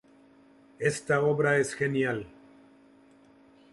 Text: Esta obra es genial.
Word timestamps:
Esta 0.79 1.21
obra 1.21 1.57
es 1.59 1.75
genial. 1.75 2.25